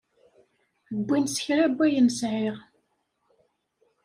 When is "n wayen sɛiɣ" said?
1.71-2.55